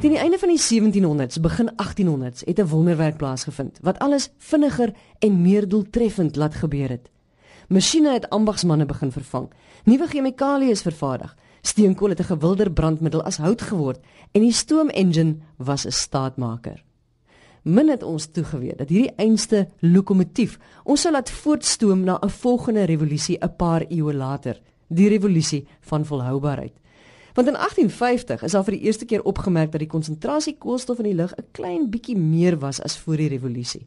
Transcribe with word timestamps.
Teen 0.00 0.14
die 0.14 0.18
einde 0.18 0.38
van 0.40 0.48
die 0.48 0.60
1700s, 0.60 1.40
begin 1.44 1.68
1800s, 1.76 2.44
het 2.44 2.58
'n 2.58 2.68
wonderwerk 2.68 3.16
plaasgevind 3.16 3.78
wat 3.82 3.98
alles 3.98 4.30
vinniger 4.38 4.92
en 5.18 5.42
meer 5.42 5.68
doeltreffend 5.68 6.36
laat 6.36 6.54
gebeur 6.54 6.88
het. 6.88 7.10
Masjiene 7.68 8.12
het 8.12 8.30
ambagsmanne 8.30 8.86
begin 8.86 9.12
vervang. 9.12 9.50
Nuwe 9.84 10.06
chemikalieë 10.06 10.70
is 10.70 10.82
vervaardig. 10.82 11.36
Steenkool 11.60 12.08
het 12.08 12.20
'n 12.20 12.32
gewilder 12.32 12.72
brandmiddel 12.72 13.22
as 13.22 13.36
hout 13.36 13.62
geword 13.62 13.98
en 14.32 14.40
die 14.40 14.52
stoomengine 14.52 15.36
was 15.56 15.86
'n 15.86 15.90
staatmaker. 15.90 16.84
Min 17.62 17.88
het 17.88 18.02
ons 18.02 18.26
toegeweet 18.26 18.78
dat 18.78 18.88
hierdie 18.88 19.14
einste 19.16 19.68
lokomotief 19.78 20.58
ons 20.84 21.00
sou 21.00 21.12
laat 21.12 21.30
voortstoom 21.30 22.00
na 22.04 22.18
'n 22.22 22.30
volgende 22.30 22.84
revolusie 22.84 23.38
'n 23.38 23.56
paar 23.56 23.84
eeue 23.88 24.14
later, 24.14 24.60
die 24.88 25.08
revolusie 25.08 25.66
van 25.80 26.04
volhoubaarheid. 26.04 26.72
Want 27.34 27.48
in 27.48 27.54
1850 27.54 28.42
is 28.42 28.54
al 28.54 28.64
vir 28.64 28.76
die 28.76 28.84
eerste 28.86 29.04
keer 29.04 29.22
opgemerk 29.22 29.72
dat 29.72 29.80
die 29.80 29.88
konsentrasie 29.88 30.56
koolstof 30.58 30.98
in 30.98 31.04
die 31.04 31.14
lug 31.14 31.32
'n 31.36 31.46
klein 31.52 31.90
bietjie 31.90 32.16
meer 32.16 32.58
was 32.58 32.82
as 32.82 32.98
voor 32.98 33.16
die 33.16 33.28
revolusie. 33.28 33.86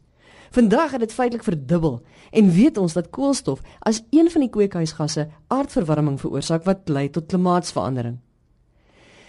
Vandag 0.50 0.90
het 0.90 1.00
dit 1.00 1.12
feitelik 1.12 1.44
verdubbel 1.44 2.02
en 2.30 2.50
weet 2.50 2.76
ons 2.78 2.92
dat 2.92 3.10
koolstof 3.10 3.60
as 3.78 4.02
een 4.10 4.30
van 4.30 4.40
die 4.40 4.50
kweekhuisgasse 4.50 5.28
aardverwarming 5.46 6.20
veroorsaak 6.20 6.64
wat 6.64 6.88
lei 6.88 7.10
tot 7.10 7.26
klimaatsverandering. 7.26 8.18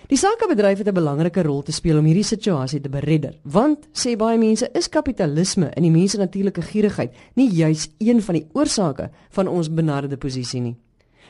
Die 0.07 0.17
sakebedryf 0.17 0.77
het 0.77 0.87
'n 0.87 0.93
belangrike 0.93 1.41
rol 1.41 1.61
te 1.61 1.71
speel 1.71 1.97
om 1.97 2.05
hierdie 2.05 2.23
situasie 2.23 2.81
te 2.81 2.89
beredder, 2.89 3.39
want 3.41 3.87
sê 3.91 4.15
baie 4.15 4.37
mense 4.37 4.69
is 4.73 4.89
kapitalisme 4.89 5.65
en 5.65 5.81
die 5.81 5.91
mense 5.91 6.17
natuurlike 6.17 6.61
gierigheid 6.61 7.13
nie 7.33 7.49
juis 7.49 7.89
een 7.97 8.21
van 8.21 8.35
die 8.35 8.47
oorsake 8.53 9.09
van 9.29 9.47
ons 9.47 9.73
benarde 9.73 10.17
posisie 10.17 10.61
nie. 10.61 10.75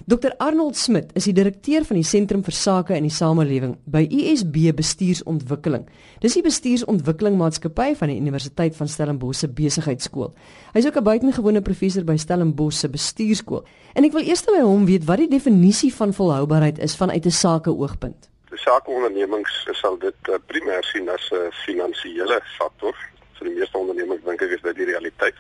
Dr 0.04 0.36
Arnold 0.38 0.76
Smit 0.76 1.14
is 1.16 1.24
die 1.24 1.34
direkteur 1.34 1.86
van 1.88 1.96
die 1.96 2.04
Sentrum 2.04 2.42
vir 2.44 2.54
Sake 2.54 2.98
in 2.98 3.06
die 3.08 3.14
Samelewing 3.14 3.78
by 3.88 4.04
USB 4.04 4.74
Bestuursontwikkeling. 4.76 5.86
Dis 6.22 6.36
die 6.36 6.44
bestuursontwikkeling 6.44 7.38
maatskappy 7.40 7.94
van 7.96 8.12
die 8.12 8.18
Universiteit 8.20 8.76
van 8.76 8.92
Stellenbosch 8.92 9.40
se 9.40 9.48
besigheidskool. 9.48 10.34
Hy's 10.76 10.86
ook 10.86 10.98
'n 11.00 11.04
buitengewone 11.04 11.62
professor 11.62 12.04
by 12.04 12.18
Stellenbosch 12.18 12.80
se 12.80 12.90
bestuurskool. 12.90 13.64
En 13.96 14.04
ek 14.04 14.12
wil 14.12 14.28
eers 14.28 14.44
by 14.44 14.60
hom 14.60 14.86
weet 14.86 15.06
wat 15.06 15.18
die 15.18 15.30
definisie 15.30 15.94
van 15.94 16.14
volhoubaarheid 16.14 16.80
is 16.80 16.96
vanuit 16.96 17.26
'n 17.26 17.32
sakeoogpunt. 17.32 18.30
Die 18.52 18.60
sakeondernemings 18.60 19.68
sal 19.72 19.98
dit 19.98 20.16
uh, 20.30 20.36
primêr 20.48 20.84
sien 20.84 21.10
as 21.10 21.32
'n 21.32 21.52
finansiële 21.66 22.42
faktor. 22.60 22.96
Vir 23.40 23.48
die 23.48 23.56
meeste 23.60 23.78
ondernemings 23.78 24.24
dink 24.24 24.42
ek 24.42 24.52
is 24.52 24.62
dit 24.62 24.76
die 24.76 24.86
realiteit. 24.86 25.36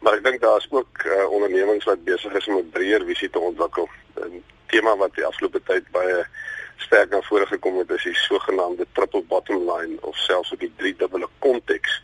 Maar 0.00 0.16
ek 0.16 0.24
dink 0.24 0.40
daar's 0.40 0.66
ook 0.70 1.02
uh, 1.04 1.26
ondernemings 1.30 1.84
wat 1.84 2.04
besig 2.04 2.32
is 2.32 2.46
om 2.48 2.56
'n 2.56 2.70
breër 2.70 3.04
visie 3.04 3.30
te 3.30 3.38
ontwikkel. 3.38 3.88
'n 4.16 4.44
Tema 4.66 4.96
wat 4.96 5.14
die 5.14 5.24
afgelope 5.26 5.60
tyd 5.62 5.90
baie 5.90 6.26
sterk 6.76 7.10
na 7.10 7.20
vore 7.20 7.46
gekom 7.46 7.78
het 7.78 7.90
is 7.90 8.02
die 8.02 8.14
sogenaamde 8.14 8.86
triple 8.92 9.22
bottom 9.22 9.70
line 9.70 9.98
of 10.00 10.16
selfs 10.16 10.52
ook 10.52 10.60
die 10.60 10.72
drie 10.76 10.94
dubbele 10.96 11.28
konteks 11.38 12.02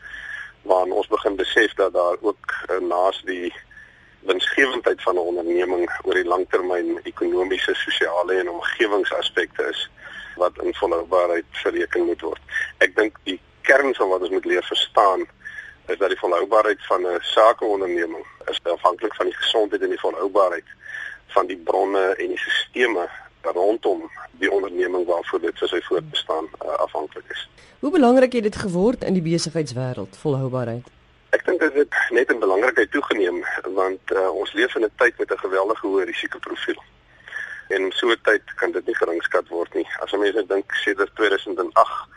waarin 0.63 0.93
ons 0.93 1.07
begin 1.07 1.37
besef 1.37 1.75
dat 1.75 1.93
daar 1.93 2.17
ook 2.21 2.55
uh, 2.71 2.81
naas 2.89 3.23
die 3.25 3.55
winsgewendheid 4.27 5.03
van 5.03 5.15
'n 5.15 5.29
onderneming 5.31 5.91
oor 6.03 6.15
die 6.15 6.25
langtermyn 6.35 7.01
ekonomiese, 7.03 7.75
sosiale 7.75 8.39
en 8.39 8.51
omgewingsaspekte 8.51 9.69
is 9.71 9.91
wat 10.37 10.63
in 10.63 10.75
volhoubaarheid 10.75 11.45
verreken 11.51 12.05
moet 12.05 12.21
word. 12.21 12.41
Ek 12.79 12.97
dink 12.97 13.17
die 13.23 13.41
kern 13.63 13.95
van 13.95 14.09
wat 14.09 14.21
ons 14.21 14.31
moet 14.31 14.45
leer 14.45 14.65
verstaan 14.65 15.27
is 15.87 15.99
dat 15.99 16.09
die 16.09 16.19
volhoubaarheid 16.19 16.87
van 16.87 17.01
'n 17.07 17.19
sakeonderneming 17.21 18.27
is 18.45 18.61
afhanklik 18.63 19.15
van 19.15 19.27
die 19.27 19.37
gesondheid 19.37 19.83
en 19.83 19.89
die 19.89 20.01
volhoubaarheid 20.01 20.69
van 21.27 21.47
die 21.47 21.57
bronne 21.57 22.05
en 22.19 22.29
die 22.29 22.39
sisteme 22.39 23.09
rondom 23.43 24.11
die 24.31 24.51
onderneming 24.51 25.07
waarvoor 25.07 25.41
dit 25.41 25.59
vir 25.59 25.69
sy 25.69 25.81
voortbestaan 25.81 26.49
uh, 26.65 26.69
afhanklik 26.69 27.25
is. 27.29 27.49
Hoe 27.79 27.91
belangrik 27.91 28.33
het 28.33 28.43
dit 28.43 28.57
geword 28.57 29.05
in 29.05 29.13
die 29.13 29.23
besigheidswêreld 29.23 30.17
volhoubaarheid? 30.17 30.87
Ek 31.31 31.45
dink 31.45 31.61
dit 31.61 31.75
het 31.75 31.95
net 32.11 32.31
in 32.31 32.39
belangrikheid 32.39 32.91
toegeneem 32.91 33.45
want 33.79 34.13
uh, 34.13 34.29
ons 34.31 34.53
leef 34.53 34.75
in 34.75 34.85
'n 34.85 34.93
tyd 34.97 35.19
met 35.19 35.31
'n 35.31 35.39
geweldige 35.39 35.87
hoë 35.87 36.05
risikoprofiel. 36.05 36.83
En 37.69 37.93
so 37.93 38.11
'n 38.11 38.21
tyd 38.23 38.55
kan 38.55 38.73
dit 38.73 38.87
nie 38.87 38.97
geringskat 38.97 39.49
word 39.49 39.75
nie. 39.75 39.87
As 40.01 40.13
mense 40.13 40.47
dink 40.47 40.75
sedert 40.75 41.15
2008 41.15 42.17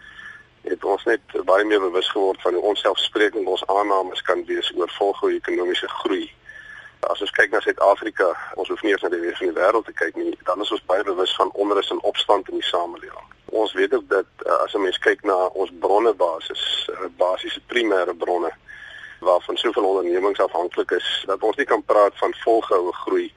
het 0.62 0.84
ons 0.84 1.04
net 1.04 1.22
baie 1.46 1.66
meer 1.66 1.80
bewus 1.80 2.10
geword 2.10 2.42
van 2.42 2.54
hoe 2.54 2.64
onselfsprekend 2.72 3.48
ons 3.48 3.66
aannames 3.66 4.22
kan 4.22 4.46
wees 4.46 4.72
oor 4.76 4.92
volgende 4.98 5.36
ekonomiese 5.36 5.88
groei. 5.88 6.28
As 7.00 7.22
ons 7.22 7.32
kyk 7.32 7.52
na 7.52 7.60
Suid-Afrika, 7.64 8.30
ons 8.60 8.68
hoef 8.68 8.82
nie 8.84 8.92
eens 8.92 9.02
na 9.02 9.10
die 9.10 9.22
res 9.24 9.38
van 9.40 9.54
die 9.54 9.60
wêreld 9.60 9.86
te 9.88 9.96
kyk 9.96 10.16
nie, 10.20 10.34
dan 10.46 10.62
is 10.62 10.72
ons 10.76 10.86
baie 10.86 11.04
bewus 11.04 11.36
van 11.36 11.52
onrus 11.54 11.92
en 11.96 12.02
opstand 12.12 12.50
in 12.52 12.60
die 12.60 12.68
samelewing. 12.68 13.28
Ons 13.56 13.74
weet 13.74 13.94
ook 13.94 14.10
dat 14.10 14.28
uh, 14.46 14.58
as 14.64 14.74
'n 14.74 14.82
mens 14.82 14.98
kyk 14.98 15.24
na 15.24 15.38
ons 15.54 15.72
bronne 15.80 16.14
basis, 16.14 16.90
uh, 16.92 17.08
basiese 17.18 17.62
primêre 17.72 18.14
bronne 18.14 18.52
waarvan 19.20 19.58
soveel 19.58 19.84
ondernemings 19.84 20.40
afhanklik 20.40 20.92
is, 20.92 21.24
dat 21.26 21.44
ons 21.44 21.56
nie 21.56 21.66
kan 21.66 21.84
praat 21.84 22.16
van 22.18 22.34
volgehoue 22.44 22.94
groei 22.94 23.34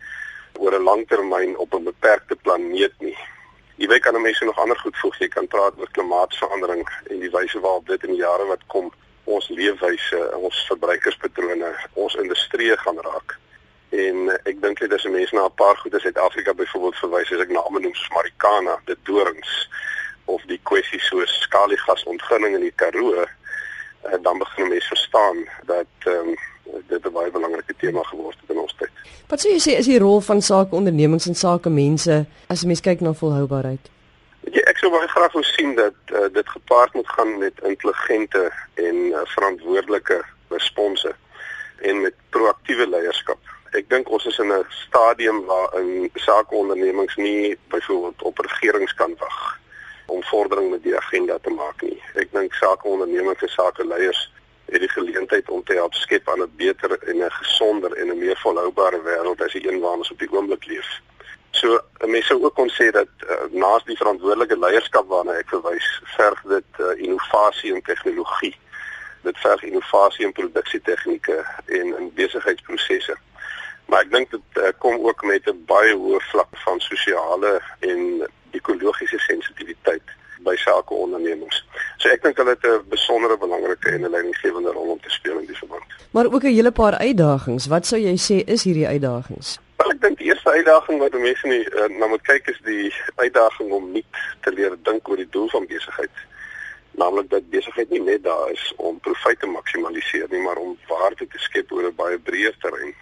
oor 0.58 0.74
'n 0.74 0.82
langtermyn 0.82 1.56
op 1.58 1.74
'n 1.74 1.84
beperkte 1.84 2.36
planeet 2.36 2.94
nie. 2.98 3.18
Jy 3.82 3.88
weet 3.90 4.02
kan 4.02 4.20
mense 4.22 4.44
nog 4.44 4.58
ander 4.62 4.78
goed 4.78 4.96
voeg. 4.96 5.16
Jy 5.18 5.26
kan 5.28 5.46
praat 5.50 5.78
oor 5.78 5.88
klimaatsverandering 5.90 6.84
en 7.10 7.18
die 7.18 7.30
wyse 7.34 7.60
waarop 7.60 7.88
dit 7.90 8.04
in 8.06 8.12
die 8.14 8.20
jare 8.20 8.44
wat 8.46 8.60
kom 8.70 8.92
ons 9.24 9.48
leefwyse, 9.50 10.20
ons 10.38 10.60
verbruikerspatrone, 10.68 11.70
ons 11.98 12.14
industrie 12.22 12.68
gaan 12.78 13.00
raak. 13.02 13.34
En 13.90 14.30
ek 14.36 14.60
dink 14.62 14.78
dit 14.84 14.94
is 14.94 15.08
mense 15.10 15.34
na 15.34 15.48
'n 15.48 15.58
paar 15.58 15.76
goed 15.82 15.94
in 15.98 16.04
Suid-Afrika 16.04 16.54
byvoorbeeld 16.54 17.00
verwys 17.02 17.32
as 17.32 17.42
ek 17.42 17.50
name 17.50 17.80
noem 17.80 17.94
soos 17.94 18.14
Marikana, 18.14 18.78
dit 18.86 18.98
dorings 19.02 19.68
of 20.24 20.42
die 20.46 20.60
kwessie 20.62 21.00
soos 21.00 21.40
skaliegasontginning 21.40 22.54
in 22.54 22.68
die 22.68 22.76
Karoo, 22.76 23.26
en 24.14 24.22
dan 24.22 24.38
begin 24.38 24.68
mense 24.68 24.94
verstaan 24.94 25.48
dat 25.66 25.90
ehm 26.06 26.28
um, 26.28 26.36
dit 26.86 27.06
'n 27.06 27.12
baie 27.12 27.30
belangrike 27.30 27.74
tema 27.76 28.02
geword 28.02 28.38
het 28.40 28.50
in 28.50 28.62
ons 28.62 28.74
tyd. 28.78 28.90
Wat 29.32 29.40
sou 29.40 29.48
jy 29.48 29.60
sê 29.64 29.74
is 29.80 29.86
die 29.88 29.96
rol 29.96 30.18
van 30.20 30.42
sakeondernemings 30.44 31.24
en 31.30 31.36
sakemense 31.40 32.16
as 32.52 32.62
'n 32.62 32.68
mens 32.68 32.82
kyk 32.84 33.00
na 33.00 33.12
volhoubaarheid? 33.16 33.88
Ja, 34.56 34.62
ek 34.68 34.76
sou 34.76 34.90
baie 34.92 35.08
graag 35.08 35.32
wou 35.32 35.42
sien 35.42 35.72
dat 35.74 35.96
uh, 36.12 36.28
dit 36.32 36.48
gepaard 36.48 36.92
moet 36.94 37.08
gaan 37.08 37.38
met 37.38 37.54
intelligente 37.64 38.52
en 38.74 38.96
uh, 39.08 39.22
verantwoordelike 39.24 40.18
response 40.48 41.14
en 41.80 42.00
met 42.00 42.14
proaktiewe 42.28 42.86
leierskap. 42.88 43.40
Ek 43.72 43.88
dink 43.88 44.10
ons 44.10 44.26
is 44.26 44.38
in 44.38 44.52
'n 44.52 44.66
stadium 44.68 45.44
waarin 45.48 46.10
sakeondernemings 46.14 47.16
nie 47.16 47.56
byvoorbeeld 47.68 48.22
op 48.22 48.38
regerings 48.38 48.94
kan 48.94 49.16
wag 49.18 49.58
om 50.06 50.22
vordering 50.22 50.70
met 50.70 50.82
die 50.82 50.96
agenda 50.96 51.38
te 51.38 51.50
maak 51.50 51.80
nie. 51.82 52.02
Ek 52.14 52.28
dink 52.32 52.52
sakeondernemings 52.52 53.42
en 53.42 53.48
sakeleiers 53.48 54.28
het 54.66 54.80
die 54.80 54.88
geleentheid 54.88 55.50
om 55.50 55.64
te 55.64 55.74
help 55.74 55.94
skep 55.94 56.28
aan 56.28 56.42
'n 56.42 56.52
beter 56.56 56.98
en 57.02 57.16
'n 57.16 57.30
gesonder 57.30 57.92
en 57.92 58.06
'n 58.10 58.18
meer 58.18 58.36
volhoubare 58.36 59.00
wêreld 59.02 59.44
as 59.44 59.52
die 59.52 59.68
een 59.68 59.80
waarin 59.80 59.98
ons 59.98 60.10
op 60.10 60.18
die 60.18 60.32
oomblik 60.32 60.64
leef. 60.66 61.00
So 61.50 61.80
mense 61.98 62.42
ook 62.42 62.54
kon 62.54 62.70
sê 62.70 62.90
dat 62.90 63.08
uh, 63.28 63.36
naas 63.50 63.84
die 63.84 63.96
verantwoordelike 63.96 64.58
leierskap 64.58 65.08
waarna 65.08 65.32
ek 65.32 65.48
verwys, 65.48 65.88
verg 66.16 66.40
dit 66.42 66.80
uh, 66.80 66.94
innovasie 66.96 67.74
en 67.74 67.82
tegnologie. 67.82 68.56
Dit 69.22 69.38
verg 69.38 69.62
innovasie 69.62 70.24
in 70.24 70.32
produksietegnieke 70.32 71.44
en 71.66 71.98
in 71.98 72.10
besigheidsprosesse. 72.14 73.16
Maar 73.86 74.00
ek 74.00 74.10
dink 74.10 74.30
dit 74.30 74.62
uh, 74.62 74.72
kom 74.78 74.96
ook 75.06 75.22
met 75.22 75.46
'n 75.46 75.64
baie 75.66 75.94
hoë 75.94 76.20
vlak 76.30 76.56
van 76.64 76.80
sosiale 76.80 77.60
en 77.80 78.28
ekologiese 78.50 79.18
sensitiwiteit 79.18 80.16
by 80.44 80.54
sakeondernemings. 80.56 81.62
So 81.98 82.08
ek 82.08 82.22
dink 82.22 82.36
hulle 82.36 82.54
het 82.54 82.66
'n 82.66 82.88
besondere 82.88 83.36
belangrike 83.38 83.90
en 83.90 84.04
'n 84.04 84.10
leidinggewende 84.10 84.72
rol 84.72 84.92
om 84.96 85.00
te 85.00 85.10
speel 85.10 85.38
in 85.38 85.46
die 85.46 85.56
verband. 85.56 85.84
Maar 86.10 86.26
ook 86.26 86.42
'n 86.42 86.54
hele 86.54 86.70
paar 86.70 86.96
uitdagings. 86.98 87.66
Wat 87.66 87.86
sou 87.86 88.00
jy 88.00 88.16
sê 88.16 88.44
is 88.44 88.64
hierdie 88.64 88.86
uitdagings? 88.86 89.58
Wel 89.76 89.90
ek 89.90 90.00
dink 90.00 90.18
die 90.18 90.26
eerste 90.26 90.50
uitdaging 90.50 90.98
wat 90.98 91.12
mense 91.12 91.46
nie 91.46 91.64
uh, 91.74 91.98
na 91.98 92.06
moet 92.06 92.22
kyk 92.22 92.46
is 92.48 92.60
die 92.64 92.94
uitdaging 93.16 93.70
om 93.70 93.92
nie 93.92 94.04
te 94.40 94.52
leer 94.52 94.76
dink 94.82 95.08
oor 95.08 95.16
die 95.16 95.30
doel 95.30 95.48
van 95.48 95.66
besigheid. 95.66 96.14
Naamlik 96.90 97.30
dat 97.30 97.50
besigheid 97.50 97.90
nie 97.90 98.02
net 98.02 98.22
daar 98.22 98.50
is 98.50 98.72
om 98.76 99.00
profite 99.00 99.40
te 99.40 99.46
maksimaliseer 99.46 100.26
nie, 100.30 100.42
maar 100.42 100.56
om 100.56 100.78
waarde 100.88 101.26
te 101.26 101.38
skep 101.38 101.72
oor 101.72 101.88
'n 101.88 101.94
baie 101.94 102.18
breër 102.18 102.54
terrein 102.58 102.94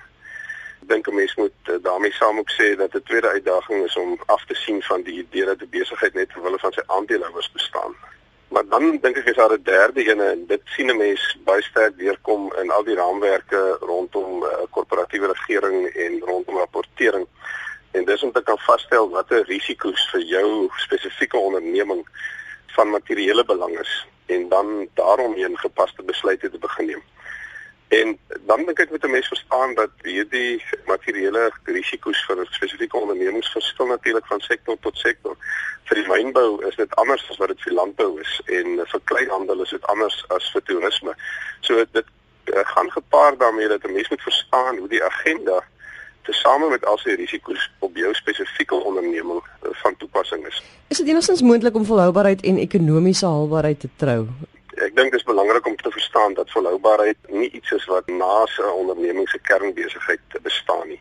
dink 0.80 1.06
'n 1.06 1.14
mens 1.14 1.34
moet 1.34 1.52
uh, 1.64 1.74
daarmee 1.82 2.12
saam 2.12 2.38
ook 2.38 2.50
sê 2.50 2.76
dat 2.76 2.94
'n 2.94 3.02
tweede 3.02 3.28
uitdaging 3.28 3.84
is 3.84 3.96
om 3.96 4.20
af 4.26 4.44
te 4.44 4.54
sien 4.54 4.82
van 4.82 5.02
die 5.02 5.18
idee 5.18 5.44
dat 5.44 5.60
'n 5.60 5.68
besigheid 5.70 6.14
net 6.14 6.28
ter 6.28 6.42
wille 6.42 6.58
van 6.58 6.72
sy 6.72 6.82
aandeelhouers 6.86 7.50
bestaan. 7.52 7.94
Maar 8.48 8.66
dan 8.68 8.98
dink 9.00 9.16
ek 9.16 9.24
is 9.24 9.36
daar 9.36 9.52
'n 9.52 9.62
derde 9.62 10.10
een 10.10 10.20
en 10.20 10.46
dit 10.46 10.60
sien 10.64 10.90
'n 10.90 10.96
mens 10.96 11.38
baie 11.44 11.62
sterk 11.62 11.96
weerkom 11.96 12.52
in 12.62 12.70
al 12.70 12.84
die 12.84 12.94
raamwerke 12.94 13.76
rondom 13.80 14.42
uh, 14.42 14.48
korporatiewe 14.70 15.26
regering 15.26 15.86
en 15.86 16.20
rondom 16.20 16.56
rapportering. 16.56 17.26
En 17.90 18.04
dis 18.04 18.22
om 18.22 18.32
te 18.32 18.42
kan 18.42 18.58
vasstel 18.58 19.10
watter 19.10 19.44
risiko's 19.44 20.10
vir 20.10 20.20
jou 20.20 20.68
spesifieke 20.76 21.36
onderneming 21.36 22.08
van 22.66 22.90
materiële 22.90 23.44
belang 23.44 23.78
is 23.78 24.06
en 24.26 24.48
dan 24.48 24.88
daaromheen 24.94 25.58
gepaste 25.58 26.02
besluite 26.02 26.50
te 26.50 26.58
begin 26.58 26.86
neem 26.86 27.02
En 27.90 28.18
dan 28.46 28.64
dink 28.66 28.78
ek 28.78 28.90
moet 28.90 29.04
'n 29.04 29.10
mens 29.10 29.26
verstaan 29.26 29.74
dat 29.74 29.90
hierdie 30.02 30.62
materiële 30.86 31.50
risiko's 31.64 32.24
vir 32.26 32.46
spesifieke 32.50 32.96
ondernemings 32.96 33.50
verskil 33.52 33.86
natuurlik 33.86 34.26
van 34.26 34.40
sektor 34.40 34.76
tot 34.80 34.96
sektor. 34.96 35.34
Vir 35.84 35.96
die 35.98 36.06
mynbou 36.06 36.66
is 36.68 36.76
dit 36.76 36.94
anders 36.94 37.30
as 37.30 37.36
wat 37.36 37.48
dit 37.48 37.62
vir 37.62 37.72
landbou 37.72 38.20
is 38.20 38.40
en 38.46 38.78
vir 38.92 39.00
kleinhandel 39.04 39.62
is 39.62 39.70
dit 39.70 39.86
anders 39.86 40.24
as 40.28 40.50
vir 40.52 40.62
toerisme. 40.62 41.14
So 41.60 41.84
dit 41.92 42.06
uh, 42.06 42.60
gaan 42.74 42.90
gepaard 42.90 43.38
daarmee 43.38 43.68
dat 43.68 43.82
'n 43.82 43.92
mens 43.92 44.08
moet 44.08 44.22
verstaan 44.22 44.78
hoe 44.78 44.88
die 44.88 45.04
agenda 45.04 45.64
tesame 46.22 46.68
met 46.68 46.86
al 46.86 46.98
sy 46.98 47.10
risiko's 47.10 47.70
op 47.78 47.96
jou 47.96 48.14
spesifieke 48.14 48.74
onderneming 48.74 49.42
uh, 49.42 49.68
van 49.82 49.96
toepassing 49.96 50.46
is. 50.46 50.62
Is 50.88 50.96
dit 50.96 51.08
enigstens 51.08 51.42
moontlik 51.42 51.74
om 51.74 51.84
volhoubaarheid 51.84 52.42
en 52.42 52.56
ekonomiese 52.56 53.26
haalbaarheid 53.26 53.80
te 53.80 53.88
trou? 53.96 54.28
Ek 54.78 54.94
dink 54.94 55.10
dit 55.10 55.20
is 55.20 55.26
belangrik 55.26 55.66
om 55.66 55.76
te 55.76 55.90
verstaan 55.90 56.34
dat 56.34 56.50
volhoubaarheid 56.50 57.16
nie 57.28 57.50
iets 57.50 57.70
is 57.70 57.84
wat 57.84 58.06
na 58.06 58.46
'n 58.46 58.70
onderneming 58.82 59.28
se 59.28 59.38
kernbesigheid 59.38 60.20
bestaan 60.42 60.88
nie. 60.88 61.00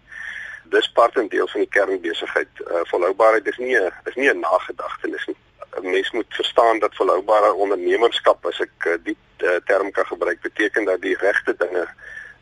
Dis 0.63 0.91
part 0.91 1.15
en 1.15 1.27
deel 1.27 1.47
van 1.47 1.59
die 1.59 1.69
kernbesigheid. 1.69 2.47
Uh, 2.59 2.79
volhoubaarheid 2.83 3.47
is 3.47 3.57
nie 3.57 3.77
'n 3.77 3.93
is 4.05 4.15
nie 4.15 4.29
'n 4.29 4.39
nagedagtenis 4.39 5.25
nie. 5.25 5.35
'n 5.77 5.89
Mens 5.89 6.11
moet 6.11 6.35
verstaan 6.35 6.79
dat 6.79 6.95
volhoubare 6.95 7.53
ondernemerskap 7.53 8.45
as 8.45 8.59
ek 8.59 8.85
uh, 8.85 8.93
die 9.03 9.17
uh, 9.37 9.55
term 9.65 9.91
kan 9.91 10.05
gebruik 10.05 10.41
beteken 10.41 10.85
dat 10.85 11.01
die 11.01 11.17
regte 11.17 11.55
dinge 11.57 11.87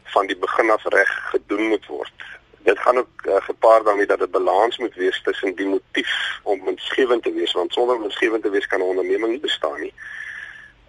van 0.04 0.28
die 0.28 0.38
begin 0.38 0.70
af 0.70 0.84
reg 0.84 1.30
gedoen 1.30 1.68
moet 1.68 1.86
word. 1.86 2.14
Dit 2.58 2.80
gaan 2.80 2.98
ook 2.98 3.26
uh, 3.26 3.36
gepaard 3.36 3.86
daarmee 3.86 4.06
dat 4.06 4.20
'n 4.20 4.32
balans 4.32 4.78
moet 4.78 4.96
wees 4.96 5.22
tussen 5.22 5.56
die 5.56 5.68
motief 5.68 6.40
om 6.44 6.66
winsgewend 6.66 7.24
te 7.24 7.34
wees 7.34 7.52
want 7.52 7.74
sonder 7.74 8.02
winsgewend 8.02 8.44
te 8.44 8.50
wees 8.50 8.68
kan 8.68 8.80
'n 8.80 8.84
onderneming 8.84 9.32
nie 9.32 9.40
bestaan 9.50 9.82
nie. 9.82 9.94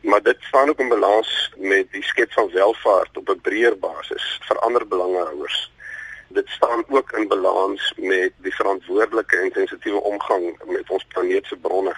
Maar 0.08 0.22
dit 0.22 0.36
staan 0.40 0.68
ook 0.68 0.78
in 0.78 0.88
balans 0.88 1.52
met 1.56 1.86
die 1.92 2.02
skep 2.02 2.32
van 2.32 2.50
welvaart 2.52 3.16
op 3.16 3.28
'n 3.28 3.40
breër 3.40 3.78
basis 3.78 4.40
vir 4.46 4.58
ander 4.58 4.88
belangehouers. 4.88 5.72
Dit 6.28 6.48
staan 6.48 6.84
ook 6.88 7.12
in 7.12 7.28
balans 7.28 7.92
met 7.96 8.32
die 8.36 8.54
verantwoordelike 8.54 9.36
en 9.36 9.50
sensitiewe 9.52 10.00
omgang 10.00 10.58
met 10.64 10.90
ons 10.90 11.04
planeet 11.04 11.46
se 11.46 11.56
bronne. 11.56 11.96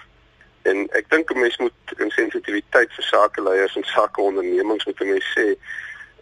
En 0.61 0.87
ek 0.89 1.09
dink 1.09 1.31
'n 1.31 1.39
mens 1.39 1.57
moet 1.57 1.73
in 1.97 2.11
sensitiwiteit 2.11 2.93
vir 2.93 3.03
sakeleiers 3.03 3.75
en 3.75 3.83
sakeondernemings 3.83 4.85
moet 4.85 5.01
'n 5.01 5.07
mens 5.07 5.37
sê 5.37 5.47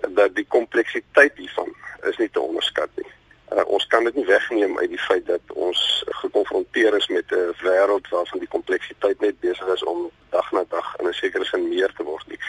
dat 0.10 0.36
die 0.36 0.48
kompleksiteit 0.48 1.34
hiervan 1.36 1.76
is 2.02 2.18
nie 2.18 2.30
te 2.30 2.40
onderskat 2.40 2.90
nie. 2.96 3.19
Uh, 3.50 3.66
ons 3.66 3.88
kan 3.88 4.04
dit 4.04 4.16
nie 4.16 4.26
wegneem 4.26 4.78
uit 4.78 4.90
die 4.90 5.02
feit 5.08 5.26
dat 5.26 5.42
ons 5.54 6.04
gekonfronteer 6.22 6.96
is 6.96 7.08
met 7.08 7.26
'n 7.32 7.56
wêreld 7.66 8.08
waarvan 8.10 8.40
die 8.40 8.54
kompleksiteit 8.56 9.20
net 9.20 9.40
besig 9.40 9.68
is 9.74 9.84
om 9.84 10.10
dag 10.30 10.52
na 10.52 10.64
dag 10.70 10.96
in 11.00 11.08
'n 11.08 11.14
sekere 11.14 11.46
sin 11.46 11.70
meer 11.70 11.92
te 11.98 12.04
word 12.04 12.28
nie. 12.28 12.40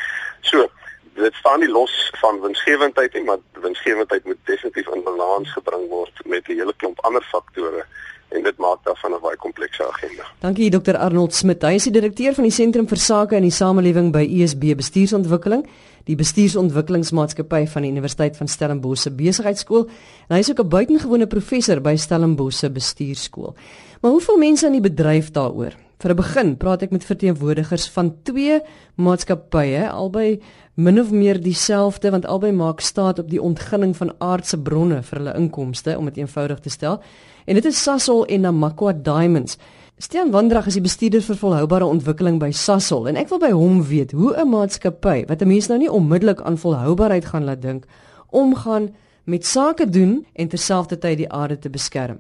So, 0.40 0.68
dit 1.14 1.34
staan 1.34 1.60
nie 1.60 1.68
los 1.68 2.10
van 2.20 2.40
winsgewendheid 2.40 3.12
nie, 3.12 3.24
maar 3.24 3.38
winsgewendheid 3.52 4.24
moet 4.24 4.38
definitief 4.44 4.88
in 4.94 5.02
balans 5.02 5.52
gebring 5.52 5.88
word 5.88 6.12
met 6.24 6.48
'n 6.48 6.58
hele 6.60 6.74
klomp 6.76 7.00
ander 7.00 7.22
faktore 7.22 7.84
en 8.28 8.42
dit 8.42 8.56
maak 8.56 8.84
daarvan 8.84 9.12
'n 9.12 9.20
baie 9.20 9.36
komplekse 9.36 9.86
agenda. 9.86 10.24
Dankie 10.38 10.70
Dr 10.70 10.96
Arnold 10.96 11.34
Smit. 11.34 11.62
Hy 11.62 11.74
is 11.74 11.82
die 11.82 11.92
direkteur 11.92 12.34
van 12.34 12.44
die 12.44 12.52
Sentrum 12.52 12.88
vir 12.88 12.96
Sake 12.96 13.36
in 13.36 13.42
die 13.42 13.50
Samelewing 13.50 14.12
by 14.12 14.42
USB 14.42 14.74
Bestuursontwikkeling, 14.76 15.68
die 16.04 16.16
bestuursontwikkelingsmaatskappy 16.16 17.66
van 17.66 17.82
die 17.82 17.90
Universiteit 17.90 18.36
van 18.36 18.48
Stellenbosch 18.48 19.02
se 19.02 19.10
besigheidskool. 19.10 19.88
En 20.28 20.36
hy 20.36 20.40
is 20.40 20.50
ook 20.50 20.60
'n 20.60 20.68
buitengewone 20.68 21.26
professor 21.26 21.80
by 21.80 21.96
Stellenbosch 21.96 22.58
se 22.58 22.70
bestuurskool. 22.70 23.54
Maar 24.00 24.10
hoeveel 24.10 24.36
mense 24.36 24.66
in 24.66 24.72
die 24.72 24.90
bedryf 24.90 25.30
daaroor? 25.30 25.74
Vir 26.00 26.10
'n 26.10 26.16
begin 26.16 26.56
praat 26.56 26.82
ek 26.82 26.90
met 26.90 27.04
verteenwoordigers 27.04 27.88
van 27.88 28.14
twee 28.22 28.60
maatskappye, 28.96 29.90
albei 29.90 30.40
min 30.74 31.00
of 31.00 31.10
meer 31.10 31.40
dieselfde 31.40 32.10
want 32.10 32.26
albei 32.26 32.52
maak 32.52 32.80
staat 32.80 33.18
op 33.18 33.28
die 33.28 33.42
ontginning 33.42 33.96
van 33.96 34.14
aardse 34.18 34.58
bronne 34.58 35.02
vir 35.02 35.18
hulle 35.18 35.34
inkomste 35.36 35.98
om 35.98 36.04
dit 36.04 36.16
eenvoudig 36.16 36.58
te 36.60 36.70
stel. 36.70 37.02
En 37.44 37.54
dit 37.54 37.64
is 37.64 37.82
Sasol 37.82 38.26
en 38.26 38.40
Namakwa 38.40 38.92
Diamonds. 38.92 39.58
Stean 40.00 40.30
Wandrag 40.30 40.64
is 40.66 40.78
die 40.78 40.80
bestuurder 40.80 41.20
vir 41.20 41.36
volhoubare 41.36 41.84
ontwikkeling 41.84 42.38
by 42.40 42.48
Sasol 42.56 43.10
en 43.10 43.18
ek 43.20 43.28
wil 43.28 43.40
by 43.42 43.50
hom 43.52 43.82
weet 43.84 44.14
hoe 44.16 44.30
'n 44.32 44.48
maatskappy 44.48 45.26
wat 45.28 45.42
'n 45.42 45.48
mens 45.48 45.66
nou 45.68 45.76
nie 45.78 45.90
onmiddellik 45.92 46.40
aan 46.40 46.56
volhoubaarheid 46.56 47.26
gaan 47.28 47.44
laat 47.44 47.60
dink, 47.60 47.84
omgaan 48.30 48.96
met 49.24 49.44
sake 49.46 49.84
doen 49.84 50.26
en 50.32 50.48
terselfdertyd 50.48 51.16
die 51.16 51.28
aarde 51.28 51.58
te 51.58 51.68
beskerm. 51.68 52.18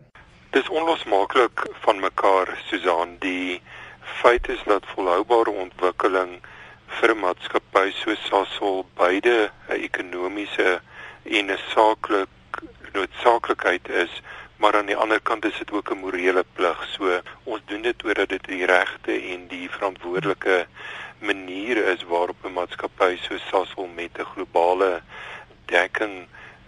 Dis 0.50 0.68
onlosmaaklik 0.68 1.56
van 1.80 2.00
mekaar, 2.00 2.48
Susan. 2.68 3.16
Die 3.18 3.62
feit 4.02 4.48
is 4.48 4.62
dat 4.66 4.84
volhoubare 4.94 5.50
ontwikkeling 5.50 6.44
vir 6.86 7.14
'n 7.14 7.20
maatskappy 7.20 7.90
soos 7.92 8.20
Sasol 8.28 8.84
beide 8.94 9.50
'n 9.68 9.80
ekonomiese 9.88 10.80
en 11.24 11.50
'n 11.50 11.58
saaklik 11.72 12.28
noodsaaklikheid 12.92 13.88
is 13.88 14.22
maar 14.60 14.76
aan 14.76 14.86
die 14.86 14.96
ander 14.96 15.20
kant 15.20 15.44
is 15.44 15.58
dit 15.58 15.72
ook 15.72 15.90
'n 15.90 15.98
morele 16.04 16.44
plig. 16.52 16.78
So 16.92 17.20
ons 17.44 17.60
doen 17.64 17.82
dit 17.82 18.02
omdat 18.02 18.28
dit 18.28 18.44
die 18.44 18.66
regte 18.66 19.12
en 19.12 19.48
die 19.48 19.70
verantwoordelike 19.70 20.66
manier 21.18 21.76
is 21.76 22.02
waarop 22.04 22.36
'n 22.44 22.52
maatskappy 22.52 23.16
so 23.16 23.38
Sasol 23.38 23.88
met 23.94 24.18
'n 24.18 24.30
globale 24.34 25.02
dekking 25.64 26.26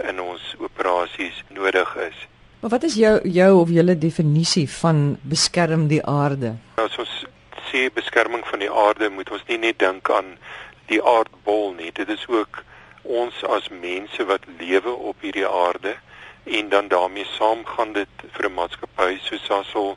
in 0.08 0.20
ons 0.20 0.54
operasies 0.58 1.44
nodig 1.48 1.96
is. 1.96 2.28
Maar 2.60 2.70
wat 2.70 2.82
is 2.82 2.94
jou 2.94 3.28
jou 3.28 3.60
of 3.60 3.68
julle 3.68 3.98
definisie 3.98 4.70
van 4.70 5.18
beskerm 5.22 5.86
die 5.86 6.04
aarde? 6.06 6.54
As 6.74 6.98
ons 6.98 7.26
sê 7.70 7.92
beskerming 7.92 8.46
van 8.46 8.58
die 8.58 8.70
aarde, 8.70 9.10
moet 9.10 9.30
ons 9.30 9.44
nie 9.46 9.58
net 9.58 9.78
dink 9.78 10.10
aan 10.10 10.38
die 10.86 11.02
aardbol 11.02 11.72
nie. 11.72 11.92
Dit 11.92 12.08
is 12.08 12.26
ook 12.28 12.62
ons 13.02 13.44
as 13.44 13.68
mense 13.68 14.24
wat 14.24 14.40
lewe 14.58 14.90
op 14.90 15.16
hierdie 15.20 15.48
aarde 15.48 15.96
en 16.44 16.68
dan 16.68 16.88
daarmee 16.88 17.24
saam 17.24 17.64
gaan 17.66 17.92
dit 17.92 18.08
vir 18.32 18.48
'n 18.48 18.54
maatskappy 18.54 19.18
soos 19.22 19.44
Sasol 19.44 19.96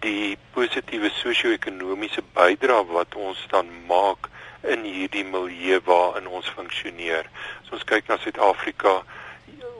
die 0.00 0.36
positiewe 0.52 1.10
sosio-ekonomiese 1.10 2.22
bydrae 2.32 2.84
wat 2.86 3.14
ons 3.14 3.46
dan 3.48 3.68
maak 3.86 4.28
in 4.62 4.84
hierdie 4.84 5.24
milieu 5.24 5.80
waarin 5.84 6.26
ons 6.28 6.48
funksioneer. 6.48 7.28
As 7.62 7.72
ons 7.72 7.84
kyk 7.84 8.08
na 8.08 8.16
Suid-Afrika, 8.16 9.02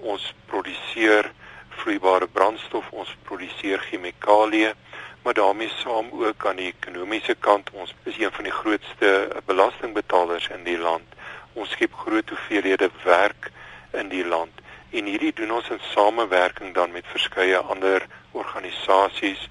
ons 0.02 0.35
produseer 0.47 1.32
vloeibare 1.69 2.29
brandstof, 2.29 2.93
ons 2.93 3.17
produseer 3.25 3.81
chemikalieë, 3.88 4.75
maar 5.23 5.35
daarmee 5.35 5.69
saam 5.69 6.08
ook 6.12 6.46
aan 6.46 6.56
die 6.56 6.73
ekonomiese 6.73 7.35
kant, 7.35 7.70
ons 7.73 7.94
is 8.05 8.19
een 8.19 8.32
van 8.32 8.44
die 8.44 8.58
grootste 8.62 9.43
belastingbetalers 9.46 10.49
in 10.49 10.64
die 10.64 10.79
land. 10.79 11.05
Ons 11.53 11.70
skep 11.70 11.93
groot 11.93 12.29
hoeveelhede 12.29 12.91
werk 13.05 13.50
in 13.93 14.08
die 14.08 14.25
land 14.25 14.61
en 14.90 15.04
hierdie 15.04 15.32
doen 15.32 15.52
ons 15.52 15.69
in 15.70 15.81
samewerking 15.92 16.75
dan 16.75 16.92
met 16.92 17.06
verskeie 17.06 17.56
ander 17.56 18.06
organisasies. 18.31 19.48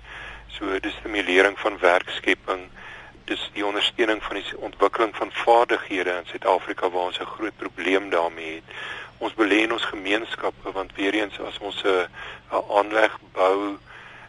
So 0.48 0.80
die 0.80 0.92
stimulering 0.92 1.60
van 1.60 1.80
werkskepping. 1.80 2.68
Dis 3.26 3.50
die 3.54 3.66
ondersteuning 3.66 4.24
van 4.24 4.36
die 4.42 4.58
ontwikkeling 4.58 5.16
van 5.16 5.32
vaardighede 5.32 6.18
in 6.20 6.30
Suid-Afrika 6.32 6.90
waar 6.90 7.12
ons 7.12 7.20
'n 7.20 7.34
groot 7.36 7.58
probleem 7.58 8.10
daarmee 8.10 8.56
het. 8.56 8.76
Ons 9.18 9.34
belê 9.34 9.64
in 9.64 9.74
ons 9.74 9.86
gemeenskappe 9.86 10.72
want 10.72 10.96
weer 10.96 11.14
eens 11.14 11.40
as 11.40 11.58
ons 11.60 11.84
'n 11.84 12.08
aanleg 12.52 13.18
bou 13.34 13.78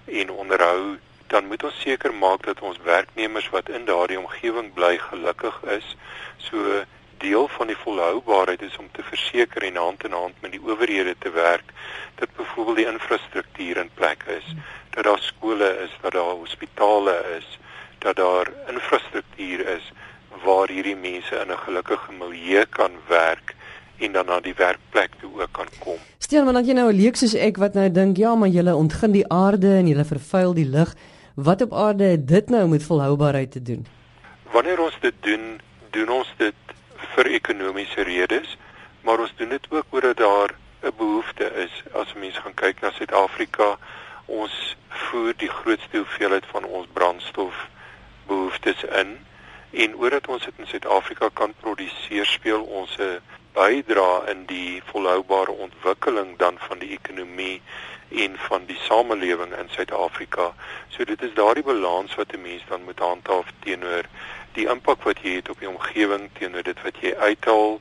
en 0.04 0.30
onderhou 0.30 0.99
dan 1.30 1.46
moet 1.46 1.64
ons 1.64 1.80
seker 1.80 2.14
maak 2.14 2.42
dat 2.42 2.61
ons 2.61 2.78
werknemers 2.85 3.49
wat 3.54 3.68
in 3.68 3.85
daardie 3.85 4.18
omgewing 4.18 4.73
bly 4.75 4.96
gelukkig 4.99 5.62
is. 5.62 5.96
So 6.37 6.82
deel 7.20 7.48
van 7.48 7.66
die 7.66 7.76
volhoubaarheid 7.76 8.62
is 8.62 8.76
om 8.76 8.88
te 8.92 9.02
verseker 9.02 9.62
en 9.62 9.76
hand 9.76 10.04
in 10.04 10.16
hand 10.16 10.34
met 10.40 10.52
die 10.56 10.62
owerhede 10.64 11.14
te 11.18 11.30
werk 11.30 11.72
dat 12.20 12.28
byvoorbeeld 12.36 12.76
die 12.76 12.92
infrastruktuur 12.92 13.76
in 13.76 13.90
plek 13.94 14.24
is, 14.38 14.54
dat 14.90 15.04
daar 15.04 15.18
skole 15.18 15.70
is, 15.84 15.92
dat 16.00 16.12
daar 16.12 16.34
hospitale 16.42 17.16
is, 17.38 17.58
dat 17.98 18.16
daar 18.16 18.52
infrastruktuur 18.68 19.66
is 19.76 19.92
waar 20.44 20.68
hierdie 20.68 20.96
mense 20.96 21.34
in 21.36 21.52
'n 21.52 21.64
gelukkige 21.66 22.12
milieu 22.12 22.64
kan 22.64 22.90
werk 23.08 23.54
en 23.98 24.12
dan 24.12 24.26
na 24.26 24.40
die 24.40 24.54
werkplek 24.54 25.10
toe 25.20 25.30
ook 25.40 25.52
kan 25.52 25.68
kom. 25.78 25.98
Stel 26.18 26.44
maar 26.44 26.52
dat 26.52 26.66
jy 26.66 26.72
nou 26.72 26.92
'n 26.92 26.96
leek 26.96 27.16
soos 27.16 27.34
ek 27.34 27.56
wat 27.56 27.74
nou 27.74 27.90
dink, 27.90 28.16
ja, 28.16 28.34
maar 28.34 28.48
jy 28.48 28.70
ontgin 28.70 29.12
die 29.12 29.28
aarde 29.28 29.76
en 29.76 29.86
jy 29.86 30.04
vervuil 30.04 30.54
die 30.54 30.68
lug. 30.68 30.94
Wat 31.34 31.62
op 31.62 31.72
aarde 31.72 32.04
het 32.04 32.28
dit 32.28 32.50
nou 32.50 32.68
met 32.68 32.82
volhoubaarheid 32.82 33.50
te 33.50 33.62
doen? 33.62 33.86
Wanneer 34.52 34.80
ons 34.80 34.96
dit 35.00 35.14
doen, 35.20 35.60
doen 35.90 36.08
ons 36.08 36.34
dit 36.36 36.54
vir 37.14 37.26
ekonomiese 37.26 38.02
redes, 38.02 38.57
maar 39.02 39.19
ons 39.19 39.33
doen 39.37 39.49
dit 39.49 39.67
ook 39.71 39.87
omdat 39.90 40.17
daar 40.17 40.50
'n 40.83 40.97
behoefte 40.97 41.45
is. 41.64 41.83
As 41.93 42.12
mense 42.14 42.40
gaan 42.40 42.55
kyk 42.55 42.81
na 42.81 42.90
Suid-Afrika, 42.90 43.79
ons 44.26 44.76
voer 44.88 45.35
die 45.37 45.49
grootste 45.49 45.97
hoeveelheid 45.97 46.47
van 46.47 46.64
ons 46.64 46.87
brandstof 46.93 47.69
behoeftes 48.26 48.85
in 48.85 49.19
en 49.71 49.95
omdat 49.95 50.26
ons 50.26 50.45
dit 50.45 50.55
in 50.57 50.67
Suid-Afrika 50.67 51.29
kan 51.33 51.55
produseer, 51.61 52.26
speel 52.26 52.62
ons 52.62 52.97
'n 52.99 53.21
bydra 53.52 54.26
in 54.31 54.45
die 54.47 54.83
volhoubare 54.85 55.50
ontwikkeling 55.50 56.38
dan 56.38 56.59
van 56.59 56.79
die 56.79 56.90
ekonomie 56.90 57.62
en 58.11 58.37
van 58.38 58.64
die 58.67 58.79
samelewing 58.83 59.52
in 59.59 59.69
Suid-Afrika. 59.71 60.52
So 60.88 61.05
dit 61.05 61.23
is 61.23 61.35
daardie 61.35 61.62
balans 61.62 62.14
wat 62.14 62.33
'n 62.35 62.43
mens 62.43 62.62
dan 62.69 62.85
moet 62.85 62.99
handhaaf 62.99 63.47
teenoor 63.59 64.05
die 64.54 64.66
impak 64.69 65.04
wat 65.09 65.23
jy 65.25 65.38
het 65.38 65.50
op 65.50 65.61
die 65.61 65.69
omgewing 65.69 66.28
teenoor 66.38 66.62
dit 66.66 66.83
wat 66.85 66.99
jy 67.02 67.14
uithaal 67.16 67.80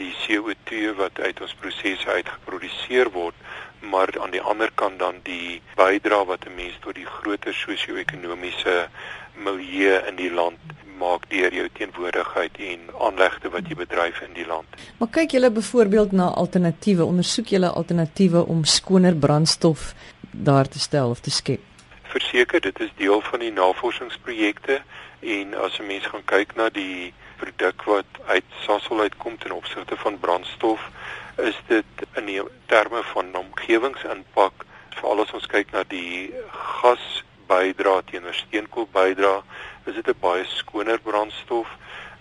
die 0.00 0.12
CO2 0.24 0.92
wat 0.96 1.20
uit 1.20 1.40
ons 1.40 1.54
prosesse 1.60 2.08
uitgeproduseer 2.08 3.10
word, 3.14 3.36
maar 3.80 4.10
aan 4.20 4.34
die 4.34 4.42
ander 4.42 4.70
kant 4.74 4.98
dan 5.00 5.20
die 5.24 5.60
bydra 5.76 6.24
wat 6.24 6.46
'n 6.46 6.56
mens 6.56 6.76
tot 6.80 6.94
die 6.94 7.06
groter 7.06 7.54
sosio-ekonomiese 7.54 8.88
milieu 9.36 10.00
in 10.08 10.16
die 10.16 10.32
land 10.32 10.58
maak 10.98 11.28
deur 11.28 11.52
jou 11.52 11.68
teenwoordigheid 11.76 12.56
en 12.58 12.80
aanlegte 13.00 13.50
wat 13.52 13.68
jy 13.68 13.76
bedryf 13.76 14.20
in 14.24 14.32
die 14.32 14.46
land. 14.46 14.66
Maar 14.98 15.08
kyk 15.08 15.36
julle 15.36 15.50
byvoorbeeld 15.50 16.12
na 16.12 16.28
alternatiewe, 16.42 17.04
ondersoek 17.04 17.46
julle 17.46 17.68
alternatiewe 17.68 18.46
om 18.46 18.64
skoner 18.64 19.16
brandstof 19.16 19.94
daar 20.30 20.68
te 20.68 20.78
stel 20.78 21.10
of 21.10 21.20
te 21.20 21.30
skep? 21.30 21.60
Verseker, 22.02 22.60
dit 22.60 22.80
is 22.80 22.92
deel 22.96 23.20
van 23.20 23.40
die 23.40 23.52
navorsingsprojekte 23.52 24.80
en 25.20 25.54
as 25.54 25.78
'n 25.78 25.86
mens 25.86 26.06
gaan 26.06 26.24
kyk 26.24 26.54
na 26.56 26.68
die 26.68 27.12
produk 27.36 27.82
wat 27.82 28.10
uit 28.26 28.44
Sasol 28.64 29.00
uitkom 29.00 29.38
ten 29.38 29.52
opsigte 29.52 29.96
van 29.96 30.18
brandstof, 30.18 30.90
is 31.36 31.56
dit 31.66 31.84
in 32.14 32.48
terme 32.66 33.02
van 33.02 33.36
omgewingsimpak, 33.36 34.64
veral 34.96 35.20
as 35.20 35.32
ons 35.32 35.46
kyk 35.46 35.72
na 35.72 35.84
die 35.88 36.32
gas 36.80 37.24
bydra 37.46 38.00
teenoor 38.10 38.34
steenkool 38.34 38.88
bydra, 38.92 39.42
is 39.86 39.94
dit 39.94 40.08
'n 40.08 40.20
baie 40.20 40.44
skoner 40.44 40.98
brandstof. 40.98 41.68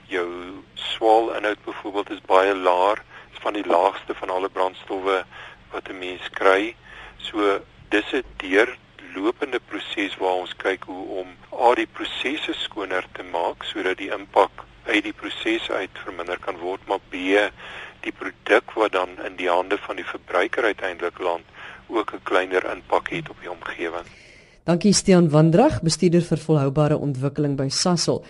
Jou 0.07 0.29
swaal 0.73 1.33
inhoud 1.35 1.63
byvoorbeeld 1.65 2.09
is 2.09 2.21
baie 2.21 2.55
laer, 2.55 3.01
is 3.33 3.39
van 3.41 3.53
die 3.53 3.65
laagste 3.65 4.13
van 4.13 4.29
alle 4.29 4.49
brandstowwe 4.49 5.25
wat 5.71 5.89
'n 5.89 5.99
mens 5.99 6.29
kry. 6.29 6.75
So 7.17 7.59
dis 7.89 8.13
'n 8.13 8.23
deurlopende 9.13 9.59
proses 9.59 10.17
waar 10.17 10.41
ons 10.41 10.53
kyk 10.57 10.83
hoe 10.89 11.05
om 11.21 11.27
al 11.49 11.75
die 11.75 11.87
prosesse 11.87 12.53
skoner 12.53 13.05
te 13.13 13.23
maak 13.31 13.63
sodat 13.63 13.97
die 13.97 14.11
impak 14.13 14.65
uit 14.85 15.03
die 15.03 15.13
proses 15.13 15.69
uit 15.71 15.89
verminder 16.03 16.39
kan 16.39 16.57
word, 16.61 16.81
maar 16.87 17.01
B 17.09 17.15
die 18.05 18.13
produk 18.13 18.73
wat 18.77 18.93
dan 18.93 19.15
in 19.25 19.35
die 19.37 19.49
hande 19.49 19.77
van 19.81 19.97
die 19.97 20.05
verbruiker 20.05 20.63
uiteindelik 20.63 21.19
land 21.19 21.45
ook 21.89 22.13
'n 22.13 22.23
kleiner 22.23 22.63
impak 22.71 23.09
het 23.09 23.29
op 23.29 23.39
die 23.41 23.51
omgewing. 23.51 24.05
Dankie 24.63 24.93
Stean 24.93 25.29
Wandrag, 25.29 25.81
bestuurder 25.81 26.21
vir 26.21 26.37
volhoubare 26.37 26.97
ontwikkeling 26.97 27.55
by 27.57 27.69
Sasol. 27.69 28.25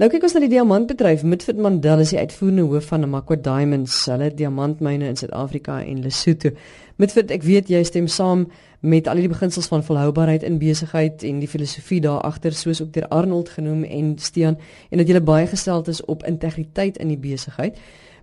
Nou 0.00 0.06
kyk 0.08 0.22
ons 0.24 0.32
na 0.32 0.40
die 0.40 0.48
diamantbedryf. 0.48 1.20
Mitford 1.28 1.58
Mandela 1.60 2.00
is 2.00 2.14
die 2.14 2.18
uitvoerende 2.18 2.62
hoof 2.64 2.86
van 2.88 3.02
Namakwa 3.04 3.36
Diamonds, 3.36 3.98
hulle 4.08 4.30
diamantmyne 4.32 5.10
in 5.12 5.18
Suid-Afrika 5.20 5.82
en 5.84 6.00
Lesotho. 6.00 6.54
Mitford, 6.96 7.28
ek 7.34 7.44
weet 7.44 7.68
jy 7.68 7.82
stem 7.84 8.08
saam 8.08 8.46
met 8.80 9.10
al 9.10 9.20
die 9.20 9.28
beginsels 9.28 9.68
van 9.68 9.84
volhoubaarheid 9.84 10.46
in 10.48 10.56
besigheid 10.62 11.20
en 11.28 11.42
die 11.44 11.50
filosofie 11.50 12.00
daar 12.00 12.24
agter 12.24 12.56
soos 12.56 12.80
ook 12.80 12.94
deur 12.96 13.04
Arnold 13.12 13.52
genoem 13.52 13.84
en 13.84 14.14
Stean 14.16 14.56
en 14.88 15.02
dat 15.02 15.12
jy 15.12 15.20
baie 15.20 15.44
gesteld 15.50 15.92
is 15.92 16.00
op 16.08 16.24
integriteit 16.24 16.96
in 16.96 17.12
die 17.12 17.20
besigheid. 17.20 17.76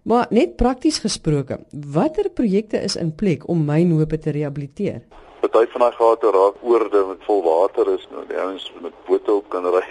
Maar 0.10 0.26
net 0.34 0.58
prakties 0.58 0.98
gesproke, 1.06 1.62
watter 1.94 2.32
projekte 2.34 2.82
is 2.82 2.98
in 2.98 3.14
plek 3.14 3.46
om 3.46 3.62
mynhope 3.70 4.18
te 4.18 4.34
rehabiliteer? 4.34 5.04
Party 5.46 5.70
van 5.70 5.86
daai 5.86 5.96
gate 6.02 6.34
raak 6.34 6.66
oorde 6.66 7.06
met 7.14 7.24
vol 7.30 7.46
water 7.46 7.94
is 7.94 8.10
nou 8.10 8.26
die 8.28 8.42
ouens 8.42 8.72
met 8.82 8.94
bote 9.06 9.38
op 9.38 9.50
kan 9.54 9.70
ry 9.70 9.86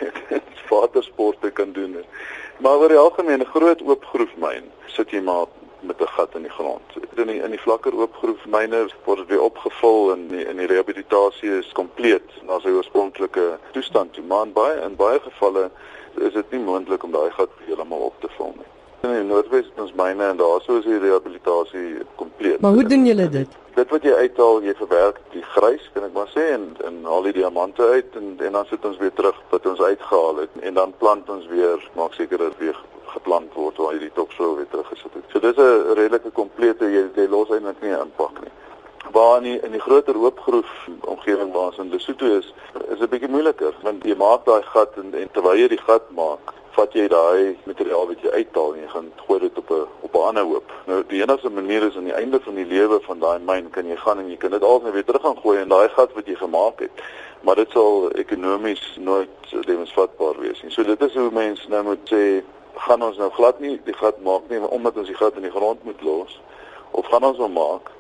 watersporte 0.79 1.51
kan 1.51 1.73
doen. 1.73 1.97
Maar 2.59 2.77
oor 2.79 2.89
die 2.89 3.05
algemeen 3.07 3.41
'n 3.41 3.53
groot 3.55 3.83
oop 3.83 4.05
groefmyn 4.05 4.65
sit 4.87 5.11
jy 5.11 5.21
maar 5.21 5.47
met 5.81 6.01
'n 6.01 6.07
gat 6.07 6.35
in 6.35 6.43
die 6.43 6.51
grond. 6.51 6.89
In 7.15 7.27
die 7.27 7.43
in 7.43 7.51
die 7.51 7.61
vlakker 7.61 7.95
oop 7.95 8.15
groefmyne 8.15 8.89
word 9.05 9.19
dit 9.19 9.29
weer 9.29 9.43
opgevul 9.43 10.13
en 10.13 10.29
die, 10.29 10.45
en 10.47 10.57
die 10.57 10.67
rehabilitasie 10.67 11.59
is 11.59 11.73
kompleet 11.73 12.29
na 12.47 12.59
sy 12.61 12.69
oorspronklike 12.69 13.59
toestand 13.73 14.13
toe. 14.13 14.25
Maar 14.25 14.47
in 14.47 14.53
baie 14.53 14.81
in 14.81 14.97
baie 14.97 15.21
gevalle 15.21 15.71
is 16.15 16.33
dit 16.33 16.51
nie 16.51 16.61
moontlik 16.61 17.03
om 17.03 17.13
daai 17.13 17.31
gat 17.31 17.51
heeltemal 17.67 17.99
op 17.99 18.21
te 18.21 18.29
vul 18.37 18.55
nie. 18.57 18.78
In 19.01 19.15
die 19.15 19.23
Noordwes 19.23 19.71
ons 19.77 19.95
myne 19.95 20.25
en 20.25 20.37
daarso 20.37 20.79
is 20.79 20.85
die 20.85 20.99
rehabilitasie 20.99 22.03
kompleet. 22.17 22.61
Maar 22.61 22.73
hoe 22.73 22.85
doen 22.85 23.07
julle 23.07 23.29
dit? 23.29 23.59
dit 23.79 23.93
wat 23.95 24.07
jy 24.07 24.15
uithaal, 24.25 24.63
jy 24.67 24.75
verwerk 24.79 25.19
die 25.35 25.45
grys, 25.55 25.85
kan 25.95 26.07
ek 26.09 26.15
maar 26.17 26.31
sê 26.33 26.45
en 26.57 26.69
en 26.87 27.01
haal 27.07 27.27
die 27.29 27.37
diamante 27.39 27.87
uit 27.95 28.17
en 28.19 28.31
en 28.47 28.57
dan 28.59 28.67
sit 28.71 28.85
ons 28.89 28.99
weer 29.03 29.15
terug 29.19 29.39
wat 29.53 29.67
ons 29.71 29.83
uitgehaal 29.83 30.41
het 30.43 30.63
en 30.71 30.79
dan 30.79 30.95
plant 31.03 31.31
ons 31.35 31.47
weer, 31.53 31.83
maak 31.99 32.17
seker 32.19 32.43
dat 32.43 32.57
weer 32.63 32.79
geplant 33.13 33.55
word 33.55 33.79
waar 33.83 33.95
jy 33.95 34.07
die 34.07 34.17
topsoil 34.17 34.57
weer 34.59 34.71
teruggesit 34.73 35.15
het. 35.15 35.27
So 35.33 35.43
dis 35.45 35.61
'n 35.63 35.95
redelike 36.01 36.33
komplete 36.41 36.91
jy 36.91 37.05
jy 37.15 37.29
los 37.35 37.51
eintlik 37.55 37.83
nie 37.83 37.95
aanpak 37.95 38.43
nie. 38.43 38.55
Waar 39.13 39.39
in 39.39 39.45
die, 39.45 39.59
in 39.67 39.73
die 39.73 39.85
groter 39.87 40.15
hoopgroef 40.15 40.71
omgewing 41.01 41.53
waar 41.53 41.71
ons 41.71 41.79
in 41.79 41.91
Lesotho 41.91 42.27
is, 42.39 42.53
is 42.93 43.01
'n 43.01 43.11
bietjie 43.15 43.31
moeiliker 43.31 43.75
want 43.83 44.05
jy 44.05 44.17
maak 44.17 44.45
daai 44.45 44.63
gat 44.63 44.97
en, 44.97 45.15
en 45.15 45.29
terwyl 45.33 45.57
jy 45.57 45.69
die 45.69 45.85
gat 45.87 46.11
maak, 46.11 46.55
vat 46.79 46.95
jy 46.95 47.07
daai 47.11 47.57
materiaal 47.67 48.07
wat 48.11 48.21
jy 48.23 48.31
uithaal 48.31 48.75
en 48.75 48.83
jy 48.85 48.91
gaan 48.95 49.09
gooi 49.27 49.39
dit 49.45 49.59
op 49.59 49.71
'n 49.71 49.87
op 50.07 50.15
'n 50.15 50.27
ander 50.29 50.45
hoop. 50.51 50.69
Nou 50.87 51.03
die 51.13 51.23
enigste 51.23 51.51
manier 51.51 51.83
is 51.83 51.97
aan 51.97 52.11
die 52.11 52.19
einde 52.21 52.41
van 52.41 52.55
die 52.55 52.67
lewe 52.75 53.01
van 53.09 53.19
daai 53.19 53.39
myn 53.39 53.71
kan 53.71 53.87
jy 53.87 53.97
gaan 53.97 54.19
en 54.19 54.31
jy 54.31 54.37
kan 54.37 54.51
dit 54.51 54.63
alsne 54.63 54.91
weer 54.91 55.05
terug 55.05 55.23
gaan 55.23 55.43
gooi 55.45 55.59
in 55.61 55.69
daai 55.69 55.89
gat 55.89 56.13
wat 56.13 56.27
jy 56.27 56.35
gemaak 56.35 56.81
het. 56.81 56.91
Maar 57.41 57.55
dit 57.55 57.71
sal 57.71 58.11
ekonomies 58.11 58.97
nooit 59.01 59.35
lewensvatbaar 59.51 60.41
wees 60.41 60.63
nie. 60.63 60.71
So 60.71 60.83
dit 60.83 61.01
is 61.03 61.15
hoe 61.15 61.31
mense 61.31 61.69
nou 61.69 61.83
moet 61.83 62.05
sê 62.13 62.43
gaan 62.75 63.03
ons 63.03 63.17
nou 63.17 63.31
glad 63.31 63.61
nie 63.61 63.81
die 63.85 63.97
gat 63.97 64.21
maak 64.23 64.49
nie 64.49 64.61
omdat 64.61 64.97
ons 64.97 65.11
die 65.11 65.17
gat 65.17 65.37
in 65.37 65.47
die 65.47 65.55
grond 65.55 65.85
moet 65.85 66.03
los 66.03 66.41
of 66.91 67.07
gaan 67.07 67.25
ons 67.25 67.39
hom 67.43 67.53
maak 67.53 67.91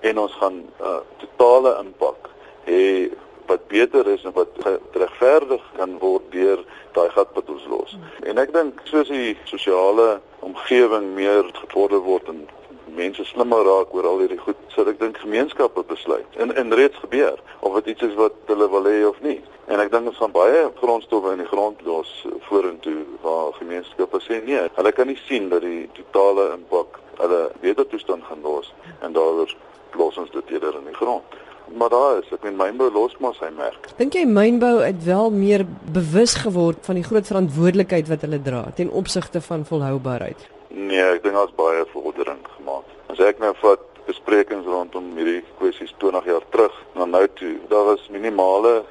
en 0.00 0.18
ons 0.18 0.34
gaan 0.40 0.54
'n 0.54 0.68
uh, 0.80 1.00
totale 1.22 1.76
impak 1.80 2.30
hê 2.66 3.10
wat 3.46 3.68
beter 3.68 4.06
is 4.06 4.24
en 4.24 4.32
wat 4.32 4.48
regverdig 4.92 5.62
kan 5.76 5.98
word 5.98 6.22
deur 6.30 6.64
daai 6.92 7.10
gat 7.10 7.28
wat 7.34 7.48
ons 7.50 7.64
los. 7.68 7.96
En 8.28 8.38
ek 8.38 8.52
dink 8.54 8.80
soos 8.88 9.08
die 9.08 9.36
sosiale 9.50 10.20
omgewing 10.44 11.12
meer 11.16 11.48
gevorder 11.60 12.02
word 12.04 12.28
en 12.32 12.44
mense 12.96 13.24
slimmer 13.24 13.64
raak 13.64 13.94
oor 13.96 14.06
al 14.08 14.20
hierdie 14.20 14.40
goed, 14.42 14.58
sal 14.74 14.90
ek 14.92 15.00
dink 15.00 15.16
gemeenskappe 15.22 15.84
besluit. 15.88 16.28
En 16.42 16.52
en 16.56 16.74
reeds 16.76 16.98
gebeur 17.04 17.40
of 17.60 17.78
dit 17.80 17.94
iets 17.94 18.10
is 18.10 18.18
wat 18.20 18.36
hulle 18.52 18.68
wil 18.70 18.88
hê 18.90 18.98
of 19.08 19.20
nie. 19.24 19.40
En 19.72 19.80
ek 19.80 19.92
dink 19.94 20.10
ons 20.10 20.20
gaan 20.20 20.34
baie 20.34 20.66
grondstowwe 20.80 21.32
in 21.36 21.44
die 21.44 21.48
grond 21.48 21.80
los 21.88 22.10
vorentoe 22.48 22.98
waar 23.24 23.54
gemeenskappe 23.60 24.20
sê 24.20 24.42
nee, 24.44 24.66
hulle 24.76 24.92
kan 24.92 25.08
nie 25.08 25.20
sien 25.24 25.48
dat 25.52 25.64
die 25.64 25.86
totale 25.96 26.50
impak 26.58 27.00
hulle 27.22 27.40
beter 27.62 27.86
toestand 27.88 28.26
gaan 28.28 28.42
los 28.44 28.72
en 29.00 29.14
daaroor 29.16 29.54
los 30.00 30.18
ons 30.18 30.30
dit 30.34 30.54
eerder 30.56 30.76
in 30.80 30.90
die 30.90 30.98
grond 30.98 31.40
maar 31.78 31.92
daar 31.92 32.18
is 32.22 32.32
ek 32.34 32.42
meen 32.46 32.58
mynbou 32.60 32.90
los 32.92 33.14
maar 33.18 33.34
sy 33.38 33.50
merk. 33.56 33.90
Dink 33.98 34.16
jy 34.16 34.24
mynbou 34.28 34.74
het 34.82 35.04
wel 35.04 35.30
meer 35.34 35.64
bewus 35.92 36.34
geword 36.44 36.82
van 36.86 36.98
die 37.00 37.06
groot 37.06 37.26
verantwoordelikheid 37.26 38.10
wat 38.12 38.26
hulle 38.26 38.42
dra 38.42 38.64
ten 38.76 38.90
opsigte 38.90 39.40
van 39.40 39.64
volhoubaarheid? 39.68 40.48
Nee, 40.72 41.02
ek 41.02 41.22
dink 41.24 41.36
daar's 41.36 41.56
baie 41.56 41.84
vordering 41.92 42.40
gemaak. 42.56 42.88
As 43.12 43.20
ek 43.20 43.40
nou 43.42 43.52
vat 43.60 43.88
besprekings 44.06 44.66
rondom 44.66 45.12
hierdie 45.16 45.42
kwessies 45.60 45.92
20 46.02 46.26
jaar 46.26 46.44
terug 46.54 46.74
na 46.96 47.06
nou 47.06 47.26
toe, 47.38 47.54
daar 47.70 47.92
was 47.92 48.08
minimale 48.10 48.82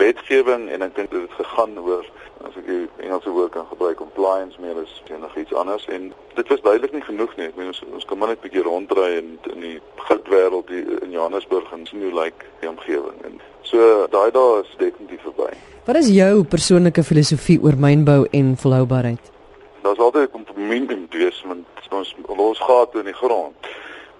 wetgewing 0.00 0.68
en 0.72 0.86
ek 0.86 0.94
dink 0.96 1.10
dit 1.12 1.26
het 1.26 1.36
gegaan 1.40 1.76
oor 1.82 2.06
as 2.46 2.56
ek 2.60 2.66
die 2.66 2.88
Engelse 3.04 3.30
woord 3.30 3.52
kan 3.52 3.66
gebruik 3.70 3.98
compliance 4.00 4.60
meer 4.62 4.78
as 4.82 4.92
enigiets 5.10 5.54
anders 5.54 5.86
en 5.92 6.12
dit 6.34 6.48
was 6.48 6.64
duidelik 6.64 6.92
nie 6.92 7.04
genoeg 7.06 7.36
nie. 7.36 7.48
Ek 7.50 7.56
meen 7.56 7.72
ons 7.72 7.82
ons 7.92 8.08
kan 8.08 8.18
maar 8.18 8.32
net 8.32 8.40
'n 8.40 8.48
bietjie 8.48 8.64
ronddry 8.66 9.10
in 9.18 9.38
in 9.52 9.60
die 9.60 9.80
goudwêreld 10.08 10.70
in 10.70 11.10
Johannesburg 11.10 11.72
en 11.72 11.86
sien 11.86 12.02
hoe 12.02 12.12
lyk 12.12 12.24
like 12.24 12.44
die 12.60 12.68
omgewing 12.68 13.18
en 13.24 13.40
so 13.62 14.06
daai 14.10 14.30
dae 14.30 14.60
is 14.62 14.76
definitief 14.78 15.22
verby. 15.22 15.50
Wat 15.86 15.96
is 15.96 16.08
jou 16.08 16.44
persoonlike 16.44 17.02
filosofie 17.02 17.60
oor 17.62 17.76
mynbou 17.78 18.26
en 18.30 18.56
volhoubaarheid? 18.56 19.32
Daar's 19.82 19.98
altyd 19.98 20.28
'n 20.28 20.32
kompromie 20.32 20.86
in 20.90 21.06
wees 21.10 21.42
want 21.46 21.66
ons 21.90 22.14
los 22.36 22.58
gate 22.58 22.98
in 22.98 23.04
die 23.04 23.14
grond. 23.14 23.54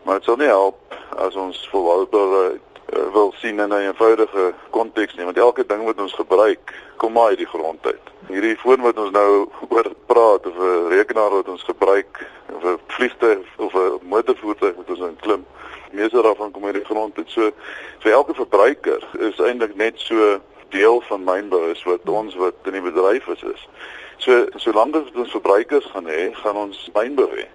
Maar 0.03 0.15
dit 0.15 0.25
sal 0.25 0.37
nie 0.37 0.47
help 0.51 0.79
as 1.17 1.35
ons 1.35 1.69
volhoubaarheid 1.73 2.66
uh, 2.93 3.13
wil 3.13 3.33
sien 3.37 3.59
in 3.59 3.69
'n 3.69 3.87
eenvoudige 3.89 4.55
konteks 4.71 5.15
nie 5.15 5.25
want 5.25 5.39
elke 5.39 5.67
ding 5.67 5.85
wat 5.85 6.01
ons 6.01 6.13
gebruik 6.13 6.75
kom 6.97 7.13
maar 7.13 7.29
uit 7.29 7.39
die 7.39 7.53
grond 7.55 7.87
uit. 7.87 8.07
Hierdie 8.29 8.57
foon 8.57 8.81
wat 8.81 8.99
ons 8.99 9.11
nou 9.11 9.49
oor 9.69 9.91
praat 10.07 10.47
of 10.47 10.57
'n 10.57 10.89
rekenaar 10.89 11.31
wat 11.31 11.49
ons 11.49 11.63
gebruik 11.63 12.27
of 12.53 12.65
'n 12.65 12.79
vliegtuig 12.87 13.47
of 13.57 13.75
'n 13.75 13.99
motorvoertuig 14.03 14.75
wat 14.77 14.91
ons 14.91 15.01
in 15.01 15.17
klim, 15.21 15.47
meeste 15.93 16.23
daarvan 16.23 16.51
kom 16.51 16.65
uit 16.65 16.75
die 16.75 16.85
grond 16.85 17.19
uit. 17.19 17.31
So 17.31 17.51
vir 17.99 18.13
elke 18.13 18.35
verbruiker 18.35 19.09
is 19.19 19.39
eintlik 19.41 19.75
net 19.75 20.01
so 20.01 20.41
deel 20.69 21.01
van 21.01 21.25
mynbou 21.25 21.71
is 21.71 21.83
wat 21.83 22.09
ons 22.09 22.35
wat 22.35 22.55
in 22.65 22.73
die 22.73 22.85
bedryf 22.85 23.27
is 23.27 23.43
is. 23.43 23.69
So 24.17 24.47
solank 24.57 24.97
as 24.97 25.13
ons 25.15 25.31
verbruikers 25.31 25.87
gaan 25.93 26.09
hê, 26.09 26.33
gaan 26.33 26.57
ons 26.57 26.89
mynbou 26.95 27.29
hê. 27.35 27.47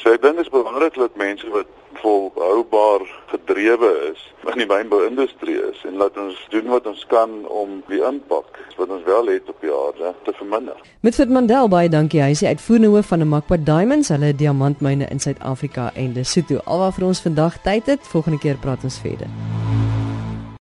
So 0.00 0.12
ek 0.12 0.22
dink 0.22 0.36
dit 0.36 0.46
is 0.46 0.52
belangrik 0.52 0.96
dat 0.98 1.16
mense 1.16 1.48
wat 1.54 1.70
volhoubaar 2.02 3.04
gedrewe 3.32 3.90
is 4.12 4.20
in 4.52 4.60
die 4.60 4.68
wynbouindustrie 4.68 5.56
is 5.70 5.80
en 5.88 5.96
laat 6.02 6.18
ons 6.20 6.38
doen 6.52 6.66
wat 6.72 6.86
ons 6.90 7.04
kan 7.10 7.30
om 7.48 7.78
die 7.88 8.02
impak 8.04 8.58
wat 8.76 8.90
ons 8.90 9.06
wel 9.06 9.30
het 9.32 9.48
op 9.48 9.62
die 9.62 9.72
aarde 9.72 10.12
te 10.26 10.34
verminder. 10.38 10.76
Met 11.00 11.14
Fit 11.14 11.30
Mandel 11.30 11.70
baie 11.72 11.88
dankie. 11.88 12.22
Hy 12.22 12.34
is 12.34 12.42
die 12.44 12.50
uitvoerende 12.50 12.92
hoof 12.96 13.12
van 13.12 13.22
Namakwa 13.24 13.60
Diamonds, 13.70 14.10
hulle 14.14 14.34
diamantmyne 14.34 15.08
in 15.14 15.22
Suid-Afrika 15.22 15.90
en 15.94 16.12
Lesotho. 16.18 16.60
Alwaar 16.64 16.92
vir 16.98 17.08
ons 17.12 17.22
vandag 17.24 17.62
tyd 17.62 17.94
het. 17.94 18.12
Volgende 18.12 18.42
keer 18.42 18.60
praat 18.60 18.84
ons 18.84 19.00
verder. 19.04 19.30